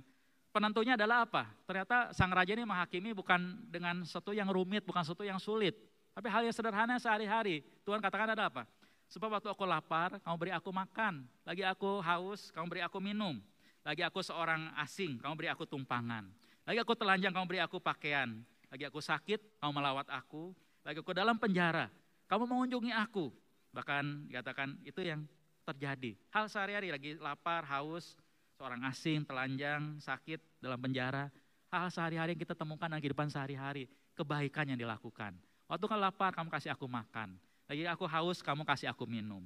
[0.54, 1.50] penentunya adalah apa?
[1.66, 5.74] Ternyata sang raja ini menghakimi bukan dengan sesuatu yang rumit, bukan sesuatu yang sulit.
[6.14, 7.66] Tapi hal yang sederhana sehari-hari.
[7.82, 8.70] Tuhan katakan ada apa?
[9.10, 11.26] Sebab waktu aku lapar, kamu beri aku makan.
[11.42, 13.42] Lagi aku haus, kamu beri aku minum.
[13.82, 16.22] Lagi aku seorang asing, kamu beri aku tumpangan.
[16.70, 18.30] Lagi aku telanjang, kamu beri aku pakaian.
[18.70, 20.54] Lagi aku sakit, kamu melawat aku.
[20.86, 21.90] Lagi aku dalam penjara,
[22.30, 23.34] kamu mengunjungi aku.
[23.74, 25.26] Bahkan dikatakan itu yang
[25.68, 26.16] terjadi.
[26.32, 28.16] Hal sehari-hari lagi lapar, haus,
[28.56, 31.28] seorang asing, telanjang, sakit, dalam penjara.
[31.68, 33.86] Hal sehari-hari yang kita temukan dalam kehidupan sehari-hari.
[34.16, 35.36] Kebaikan yang dilakukan.
[35.68, 37.36] Waktu kan lapar, kamu kasih aku makan.
[37.68, 39.44] Lagi aku haus, kamu kasih aku minum.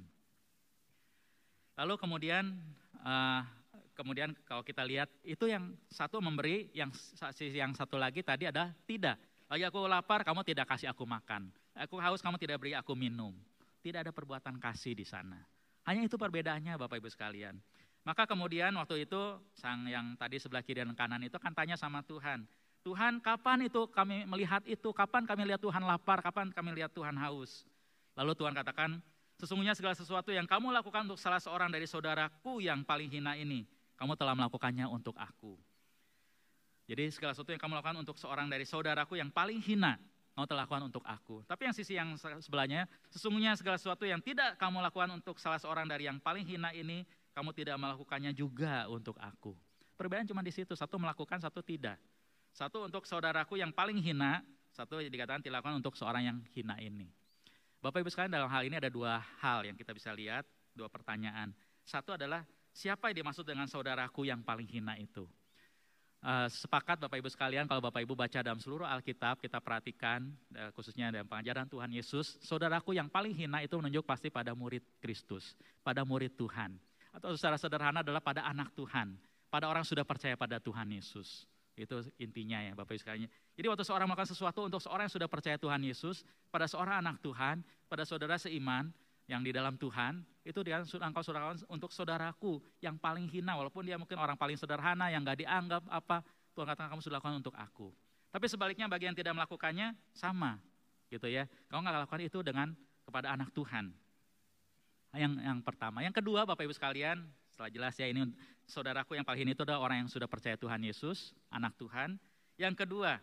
[1.75, 2.55] Lalu kemudian,
[3.03, 3.43] uh,
[3.93, 6.89] kemudian kalau kita lihat itu yang satu memberi, yang
[7.37, 9.19] yang satu lagi tadi ada tidak.
[9.51, 11.51] Lagi aku lapar, kamu tidak kasih aku makan.
[11.75, 13.35] Aku haus, kamu tidak beri aku minum.
[13.83, 15.52] Tidak ada perbuatan kasih di sana.
[15.83, 17.59] Hanya itu perbedaannya Bapak Ibu sekalian.
[18.03, 22.03] Maka kemudian waktu itu sang yang tadi sebelah kiri dan kanan itu kan tanya sama
[22.03, 22.43] Tuhan.
[22.83, 27.15] Tuhan kapan itu kami melihat itu, kapan kami lihat Tuhan lapar, kapan kami lihat Tuhan
[27.15, 27.63] haus.
[28.19, 28.99] Lalu Tuhan katakan,
[29.39, 33.63] sesungguhnya segala sesuatu yang kamu lakukan untuk salah seorang dari saudaraku yang paling hina ini,
[33.95, 35.55] kamu telah melakukannya untuk aku.
[36.91, 39.95] Jadi segala sesuatu yang kamu lakukan untuk seorang dari saudaraku yang paling hina,
[40.33, 41.45] kamu telah lakukan untuk aku.
[41.45, 45.85] Tapi yang sisi yang sebelahnya, sesungguhnya segala sesuatu yang tidak kamu lakukan untuk salah seorang
[45.85, 47.05] dari yang paling hina ini,
[47.37, 49.53] kamu tidak melakukannya juga untuk aku.
[49.93, 52.01] Perbedaan cuma di situ, satu melakukan, satu tidak.
[52.49, 54.41] Satu untuk saudaraku yang paling hina,
[54.73, 57.13] satu dikatakan dilakukan untuk seorang yang hina ini.
[57.77, 61.53] Bapak Ibu sekalian dalam hal ini ada dua hal yang kita bisa lihat, dua pertanyaan.
[61.85, 62.41] Satu adalah
[62.73, 65.29] siapa yang dimaksud dengan saudaraku yang paling hina itu?
[66.23, 70.71] Uh, sepakat Bapak Ibu sekalian kalau Bapak Ibu baca dalam seluruh Alkitab kita perhatikan uh,
[70.71, 75.51] khususnya dalam pengajaran Tuhan Yesus, saudaraku yang paling hina itu menunjuk pasti pada murid Kristus,
[75.83, 76.79] pada murid Tuhan.
[77.11, 79.19] Atau secara sederhana adalah pada anak Tuhan,
[79.51, 81.43] pada orang sudah percaya pada Tuhan Yesus.
[81.75, 83.27] Itu intinya ya Bapak Ibu sekalian.
[83.59, 87.19] Jadi waktu seorang melakukan sesuatu untuk seorang yang sudah percaya Tuhan Yesus, pada seorang anak
[87.19, 88.95] Tuhan, pada saudara seiman
[89.27, 93.95] yang di dalam Tuhan, itu dia engkau saudara untuk saudaraku yang paling hina, walaupun dia
[93.95, 96.19] mungkin orang paling sederhana, yang gak dianggap apa,
[96.53, 97.89] Tuhan katakan kamu sudah lakukan untuk aku.
[98.33, 100.59] Tapi sebaliknya bagi yang tidak melakukannya, sama
[101.13, 101.45] gitu ya.
[101.69, 102.73] Kamu nggak lakukan itu dengan
[103.05, 103.93] kepada anak Tuhan.
[105.13, 106.01] Yang yang pertama.
[106.01, 107.21] Yang kedua Bapak Ibu sekalian,
[107.53, 108.33] setelah jelas ya ini
[108.65, 112.17] saudaraku yang paling ini itu adalah orang yang sudah percaya Tuhan Yesus, anak Tuhan.
[112.57, 113.21] Yang kedua,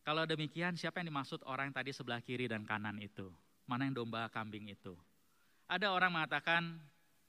[0.00, 3.28] kalau demikian siapa yang dimaksud orang yang tadi sebelah kiri dan kanan itu?
[3.70, 4.98] Mana yang domba kambing itu?
[5.70, 6.74] Ada orang mengatakan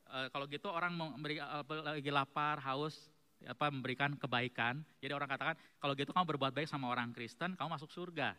[0.10, 1.38] e, kalau gitu orang memberi
[1.86, 2.98] lagi lapar, haus,
[3.46, 4.82] apa memberikan kebaikan.
[4.98, 8.34] Jadi orang katakan kalau gitu kamu berbuat baik sama orang Kristen, kamu masuk surga.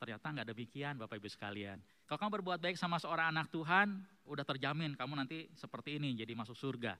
[0.00, 1.76] Ternyata nggak demikian Bapak Ibu sekalian.
[2.08, 6.32] Kalau kamu berbuat baik sama seorang anak Tuhan, udah terjamin kamu nanti seperti ini jadi
[6.32, 6.96] masuk surga.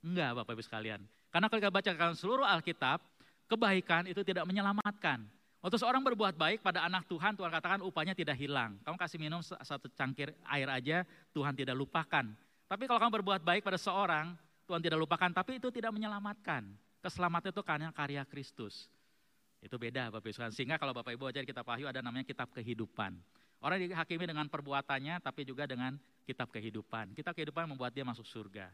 [0.00, 1.04] Enggak Bapak Ibu sekalian.
[1.28, 3.00] Karena kalau kita bacakan seluruh Alkitab,
[3.48, 5.28] kebaikan itu tidak menyelamatkan.
[5.62, 8.82] Waktu seorang berbuat baik pada anak Tuhan, Tuhan katakan upahnya tidak hilang.
[8.82, 12.26] Kamu kasih minum satu cangkir air aja, Tuhan tidak lupakan.
[12.66, 14.34] Tapi kalau kamu berbuat baik pada seorang,
[14.66, 16.66] Tuhan tidak lupakan, tapi itu tidak menyelamatkan.
[16.98, 18.90] Keselamatan itu karena karya Kristus.
[19.62, 20.50] Itu beda Bapak Ibu.
[20.50, 23.14] Sehingga kalau Bapak Ibu ajar kitab Wahyu ada namanya kitab kehidupan.
[23.62, 25.94] Orang dihakimi dengan perbuatannya tapi juga dengan
[26.26, 27.14] kitab kehidupan.
[27.14, 28.66] Kitab kehidupan membuat dia masuk surga.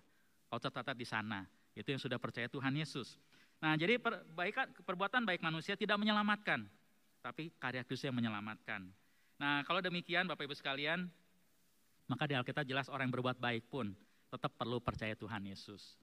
[0.49, 1.45] Kau tercatat di sana.
[1.77, 3.21] Itu yang sudah percaya Tuhan Yesus.
[3.61, 6.65] Nah, jadi perbaikan, perbuatan baik manusia tidak menyelamatkan,
[7.29, 8.89] tapi karya Kristus yang menyelamatkan.
[9.37, 11.13] Nah, kalau demikian Bapak Ibu sekalian,
[12.09, 13.93] maka di Alkitab jelas orang yang berbuat baik pun
[14.33, 16.01] tetap perlu percaya Tuhan Yesus.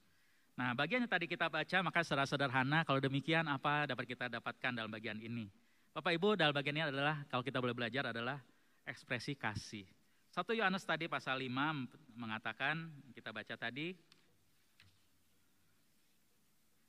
[0.53, 4.71] Nah, bagian yang tadi kita baca, maka secara sederhana, kalau demikian apa dapat kita dapatkan
[4.71, 5.49] dalam bagian ini?
[5.97, 8.37] Bapak Ibu, dalam bagian ini adalah, kalau kita boleh belajar adalah
[8.85, 9.89] ekspresi kasih.
[10.29, 13.97] Satu Yohanes tadi pasal 5 mengatakan, kita baca tadi,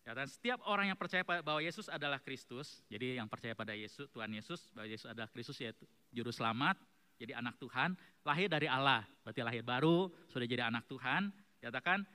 [0.06, 4.06] Ya, dan setiap orang yang percaya bahwa Yesus adalah Kristus, jadi yang percaya pada Yesus,
[4.14, 5.82] Tuhan Yesus, bahwa Yesus adalah Kristus yaitu
[6.14, 6.78] juru selamat,
[7.18, 12.06] jadi anak Tuhan, lahir dari Allah, berarti lahir baru, sudah jadi anak Tuhan, katakan,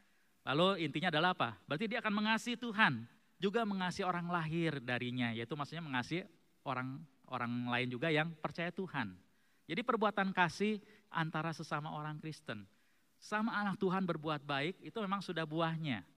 [0.48, 1.60] lalu intinya adalah apa?
[1.68, 3.04] Berarti dia akan mengasihi Tuhan,
[3.44, 6.24] juga mengasihi orang lahir darinya, yaitu maksudnya mengasihi
[6.64, 9.20] orang orang lain juga yang percaya Tuhan.
[9.68, 10.80] Jadi perbuatan kasih
[11.12, 12.64] antara sesama orang Kristen.
[13.20, 16.08] Sama anak Tuhan berbuat baik, itu memang sudah buahnya.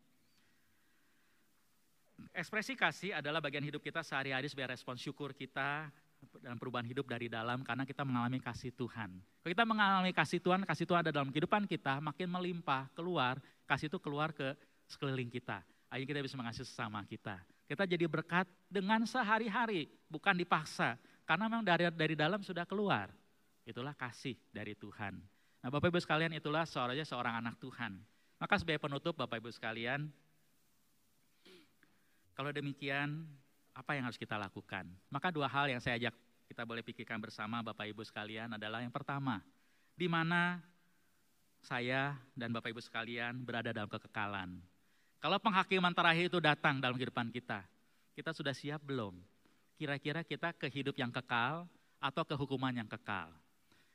[2.32, 5.92] Ekspresi kasih adalah bagian hidup kita sehari-hari sebagai respon syukur kita
[6.40, 9.12] dan perubahan hidup dari dalam karena kita mengalami kasih Tuhan.
[9.20, 13.36] Kalau kita mengalami kasih Tuhan, kasih Tuhan ada dalam kehidupan kita, makin melimpah, keluar,
[13.68, 14.56] kasih itu keluar ke
[14.88, 15.60] sekeliling kita.
[15.92, 17.38] Akhirnya kita bisa mengasihi sesama kita.
[17.64, 20.96] Kita jadi berkat dengan sehari-hari, bukan dipaksa.
[21.24, 23.08] Karena memang dari dari dalam sudah keluar.
[23.64, 25.16] Itulah kasih dari Tuhan.
[25.64, 27.96] Nah Bapak Ibu sekalian itulah seorangnya seorang anak Tuhan.
[28.36, 30.12] Maka sebagai penutup Bapak Ibu sekalian,
[32.34, 33.24] kalau demikian,
[33.74, 34.86] apa yang harus kita lakukan?
[35.10, 36.14] Maka dua hal yang saya ajak
[36.50, 39.38] kita boleh pikirkan bersama Bapak Ibu sekalian adalah yang pertama,
[39.94, 40.58] di mana
[41.62, 44.58] saya dan Bapak Ibu sekalian berada dalam kekekalan.
[45.22, 47.64] Kalau penghakiman terakhir itu datang dalam kehidupan kita,
[48.12, 49.16] kita sudah siap belum?
[49.74, 51.64] Kira-kira kita ke hidup yang kekal
[51.98, 53.32] atau ke hukuman yang kekal?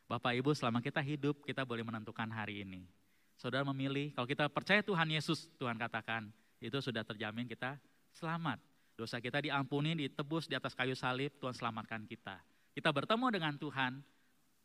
[0.09, 2.89] Bapak Ibu selama kita hidup, kita boleh menentukan hari ini.
[3.37, 6.27] Saudara memilih, kalau kita percaya Tuhan Yesus, Tuhan katakan,
[6.59, 7.79] itu sudah terjamin kita
[8.19, 8.59] selamat.
[8.99, 12.35] Dosa kita diampuni, ditebus di atas kayu salib, Tuhan selamatkan kita.
[12.75, 14.03] Kita bertemu dengan Tuhan,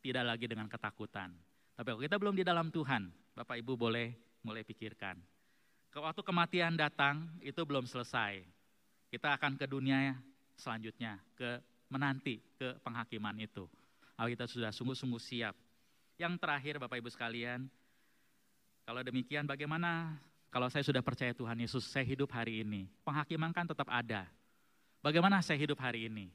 [0.02, 1.30] tidak lagi dengan ketakutan.
[1.78, 4.10] Tapi kalau kita belum di dalam Tuhan, Bapak Ibu boleh
[4.42, 5.22] mulai pikirkan.
[5.94, 8.42] Waktu kematian datang, itu belum selesai.
[9.14, 10.18] Kita akan ke dunia
[10.58, 13.70] selanjutnya, ke menanti, ke penghakiman itu.
[14.18, 15.54] Kalau kita sudah sungguh-sungguh siap.
[16.18, 17.70] Yang terakhir Bapak Ibu sekalian,
[18.82, 20.18] kalau demikian bagaimana
[20.54, 22.86] kalau saya sudah percaya Tuhan Yesus, saya hidup hari ini.
[23.02, 24.30] Penghakiman kan tetap ada.
[25.02, 26.30] Bagaimana saya hidup hari ini?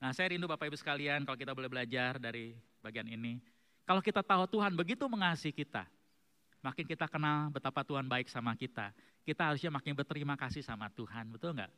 [0.00, 3.44] Nah saya rindu Bapak Ibu sekalian kalau kita boleh belajar dari bagian ini.
[3.84, 5.84] Kalau kita tahu Tuhan begitu mengasihi kita,
[6.64, 8.88] makin kita kenal betapa Tuhan baik sama kita,
[9.28, 11.68] kita harusnya makin berterima kasih sama Tuhan, betul nggak?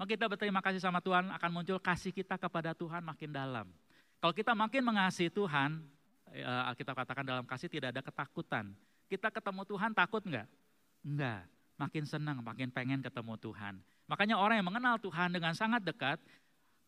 [0.00, 3.68] Makin kita berterima kasih sama Tuhan, akan muncul kasih kita kepada Tuhan makin dalam.
[4.16, 5.76] Kalau kita makin mengasihi Tuhan,
[6.32, 8.72] eh, kita katakan dalam kasih tidak ada ketakutan.
[9.12, 10.63] Kita ketemu Tuhan takut nggak?
[11.04, 11.44] Enggak,
[11.76, 13.76] makin senang, makin pengen ketemu Tuhan.
[14.08, 16.16] Makanya orang yang mengenal Tuhan dengan sangat dekat,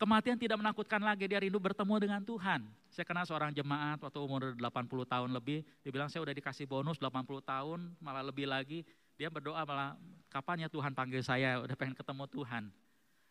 [0.00, 2.64] kematian tidak menakutkan lagi, dia rindu bertemu dengan Tuhan.
[2.88, 6.96] Saya kenal seorang jemaat waktu umur 80 tahun lebih, dia bilang saya udah dikasih bonus
[6.96, 8.88] 80 tahun, malah lebih lagi.
[9.20, 9.96] Dia berdoa malah,
[10.33, 12.68] kapan ya Tuhan panggil saya, udah pengen ketemu Tuhan.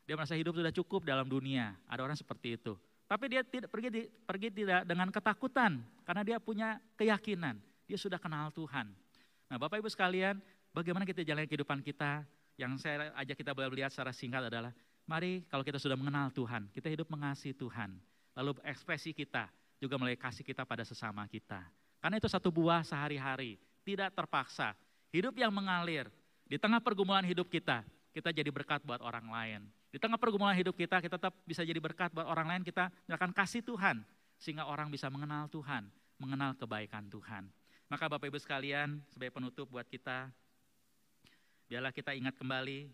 [0.05, 2.77] Dia merasa hidup sudah cukup dalam dunia, ada orang seperti itu.
[3.05, 8.49] Tapi dia tidak pergi, pergi tidak dengan ketakutan, karena dia punya keyakinan, dia sudah kenal
[8.49, 8.89] Tuhan.
[9.45, 10.41] Nah Bapak Ibu sekalian,
[10.75, 12.27] Bagaimana kita jalan kehidupan kita,
[12.59, 14.75] yang saya ajak kita boleh lihat secara singkat adalah,
[15.07, 17.95] mari kalau kita sudah mengenal Tuhan, kita hidup mengasihi Tuhan.
[18.35, 19.47] Lalu ekspresi kita
[19.79, 21.63] juga mulai kasih kita pada sesama kita.
[22.03, 23.55] Karena itu satu buah sehari-hari,
[23.87, 24.75] tidak terpaksa.
[25.15, 26.11] Hidup yang mengalir,
[26.43, 29.63] di tengah pergumulan hidup kita, kita jadi berkat buat orang lain.
[29.87, 33.31] Di tengah pergumulan hidup kita, kita tetap bisa jadi berkat buat orang lain, kita akan
[33.31, 34.03] kasih Tuhan.
[34.43, 35.87] Sehingga orang bisa mengenal Tuhan,
[36.19, 37.47] mengenal kebaikan Tuhan.
[37.87, 40.35] Maka Bapak Ibu sekalian, sebagai penutup buat kita,
[41.65, 42.89] biarlah kita ingat kembali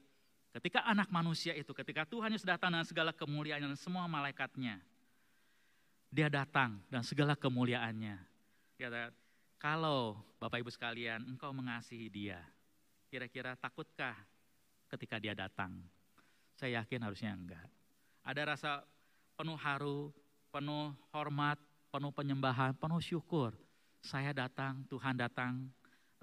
[0.59, 4.79] ketika anak manusia itu, ketika Tuhan Yesus datang dengan segala kemuliaan dan semua malaikatnya,
[6.11, 8.19] dia datang dan segala kemuliaannya.
[8.75, 9.11] Dia
[9.61, 12.41] kalau Bapak Ibu sekalian engkau mengasihi dia,
[13.07, 14.17] kira-kira takutkah
[14.91, 15.71] ketika dia datang?
[16.59, 17.67] Saya yakin harusnya enggak.
[18.21, 18.71] Ada rasa
[19.39, 20.11] penuh haru,
[20.51, 21.57] penuh hormat,
[21.89, 23.55] penuh penyembahan, penuh syukur.
[24.01, 25.69] Saya datang, Tuhan datang,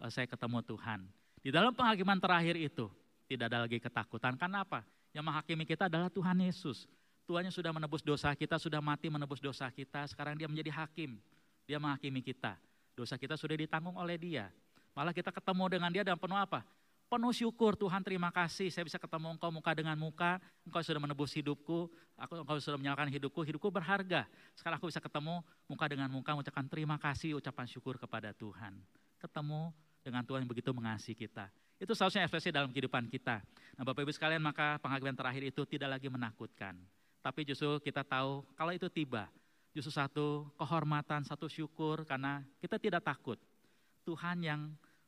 [0.03, 1.01] eh, saya ketemu Tuhan.
[1.49, 2.93] Di dalam penghakiman terakhir itu,
[3.25, 4.37] tidak ada lagi ketakutan.
[4.37, 4.85] Karena apa?
[5.17, 6.85] Yang menghakimi kita adalah Tuhan Yesus.
[7.25, 11.17] Tuhan yang sudah menebus dosa kita, sudah mati menebus dosa kita, sekarang dia menjadi hakim.
[11.65, 12.61] Dia menghakimi kita.
[12.93, 14.53] Dosa kita sudah ditanggung oleh dia.
[14.93, 16.69] Malah kita ketemu dengan dia dan penuh apa?
[17.09, 20.37] penuh syukur Tuhan terima kasih saya bisa ketemu engkau muka dengan muka,
[20.69, 21.89] engkau sudah menebus hidupku,
[22.21, 24.29] aku, engkau sudah menyalakan hidupku, hidupku berharga.
[24.53, 28.77] Sekarang aku bisa ketemu muka dengan muka mengucapkan terima kasih, ucapan syukur kepada Tuhan.
[29.17, 29.73] Ketemu
[30.09, 31.53] dengan Tuhan yang begitu mengasihi kita.
[31.77, 33.45] Itu seharusnya ekspresi dalam kehidupan kita.
[33.77, 36.75] Nah Bapak Ibu sekalian maka penghakiman terakhir itu tidak lagi menakutkan.
[37.21, 39.29] Tapi justru kita tahu kalau itu tiba,
[39.77, 43.37] justru satu kehormatan, satu syukur karena kita tidak takut.
[44.09, 44.61] Tuhan yang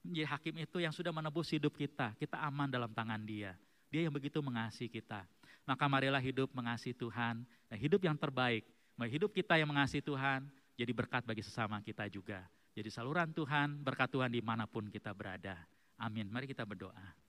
[0.04, 2.12] menjadi hakim itu yang sudah menebus hidup kita.
[2.20, 3.56] Kita aman dalam tangan dia.
[3.88, 5.24] Dia yang begitu mengasihi kita.
[5.64, 7.42] Maka marilah hidup mengasihi Tuhan.
[7.66, 8.68] Dan hidup yang terbaik.
[9.00, 10.44] Hidup kita yang mengasihi Tuhan
[10.76, 12.44] jadi berkat bagi sesama kita juga.
[12.70, 15.58] Jadi saluran Tuhan, berkat Tuhan di mana pun kita berada.
[15.98, 16.30] Amin.
[16.30, 17.20] Mari kita berdoa.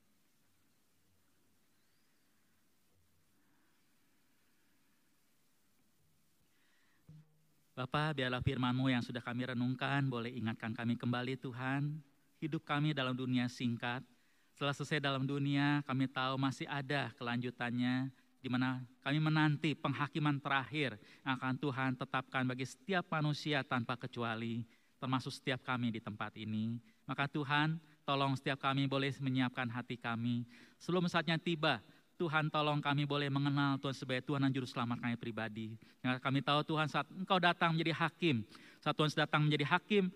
[7.71, 11.97] Bapak, biarlah firman-Mu yang sudah kami renungkan, boleh ingatkan kami kembali Tuhan,
[12.37, 14.05] hidup kami dalam dunia singkat.
[14.53, 20.99] Setelah selesai dalam dunia, kami tahu masih ada kelanjutannya, di mana kami menanti penghakiman terakhir
[21.25, 24.61] yang akan Tuhan tetapkan bagi setiap manusia tanpa kecuali,
[25.01, 26.77] termasuk setiap kami di tempat ini.
[27.09, 30.45] Maka Tuhan, tolong setiap kami boleh menyiapkan hati kami.
[30.77, 31.81] Sebelum saatnya tiba,
[32.21, 35.73] Tuhan tolong kami boleh mengenal Tuhan sebagai Tuhan dan Juru Selamat kami pribadi.
[36.05, 38.45] Ya, kami tahu Tuhan saat Engkau datang menjadi hakim,
[38.77, 40.13] saat Tuhan datang menjadi hakim,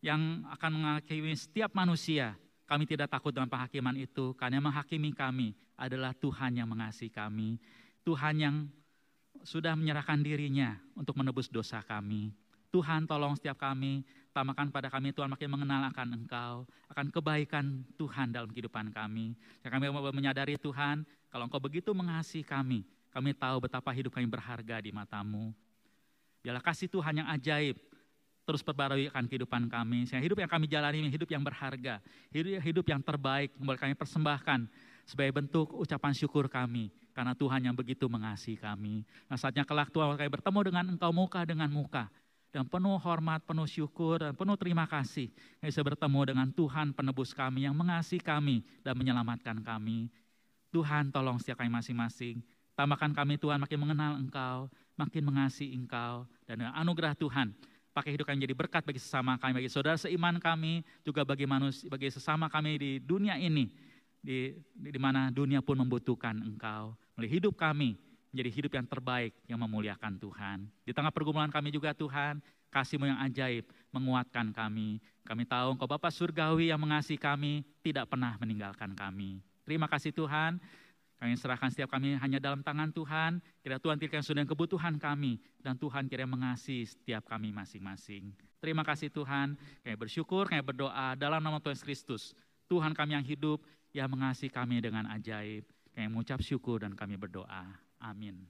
[0.00, 2.32] yang akan menghakimi setiap manusia.
[2.64, 7.60] Kami tidak takut dengan penghakiman itu, karena yang menghakimi kami adalah Tuhan yang mengasihi kami.
[8.00, 8.56] Tuhan yang
[9.44, 12.32] sudah menyerahkan dirinya untuk menebus dosa kami.
[12.72, 14.00] Tuhan tolong setiap kami,
[14.32, 19.36] tamakan pada kami Tuhan makin mengenal akan Engkau, akan kebaikan Tuhan dalam kehidupan kami.
[19.60, 24.80] Ya, kami menyadari Tuhan, kalau Engkau begitu mengasihi kami, kami tahu betapa hidup kami berharga
[24.80, 25.52] di matamu.
[26.42, 27.78] Biarlah kasih Tuhan yang ajaib
[28.42, 30.08] terus perbarui akan kehidupan kami.
[30.08, 32.02] Sehingga hidup yang kami jalani hidup yang berharga,
[32.34, 34.66] hidup, hidup yang terbaik boleh kami persembahkan
[35.06, 36.90] sebagai bentuk ucapan syukur kami.
[37.12, 39.04] Karena Tuhan yang begitu mengasihi kami.
[39.28, 42.08] Nah saatnya kelak Tuhan kami bertemu dengan engkau muka dengan muka.
[42.52, 45.32] Dan penuh hormat, penuh syukur, dan penuh terima kasih.
[45.56, 50.12] Kami bisa bertemu dengan Tuhan penebus kami yang mengasihi kami dan menyelamatkan kami.
[50.68, 52.44] Tuhan tolong setiap kami masing-masing.
[52.76, 54.68] Tambahkan kami Tuhan makin mengenal Engkau,
[55.00, 56.28] makin mengasihi Engkau.
[56.44, 57.56] Dan dengan anugerah Tuhan,
[57.96, 61.88] pakai hidup kami jadi berkat bagi sesama kami, bagi saudara seiman kami, juga bagi manusia,
[61.88, 63.72] bagi sesama kami di dunia ini,
[64.20, 66.96] di, di, di mana dunia pun membutuhkan Engkau.
[67.16, 67.96] Melalui hidup kami
[68.32, 70.58] menjadi hidup yang terbaik yang memuliakan Tuhan.
[70.88, 72.40] Di tengah pergumulan kami juga Tuhan,
[72.72, 74.98] kasihmu yang ajaib menguatkan kami.
[75.22, 79.44] Kami tahu Engkau Bapak Surgawi yang mengasihi kami, tidak pernah meninggalkan kami.
[79.62, 80.58] Terima kasih Tuhan,
[81.22, 83.38] kami serahkan setiap kami hanya dalam tangan Tuhan.
[83.62, 85.38] Kira Tuhan tirkan sudah kebutuhan kami.
[85.62, 88.34] Dan Tuhan kira mengasihi setiap kami masing-masing.
[88.58, 89.54] Terima kasih Tuhan.
[89.86, 92.34] Kami bersyukur, kami berdoa dalam nama Tuhan Kristus.
[92.66, 93.62] Tuhan kami yang hidup,
[93.94, 95.62] yang mengasihi kami dengan ajaib.
[95.94, 97.70] Kami mengucap syukur dan kami berdoa.
[98.02, 98.48] Amin.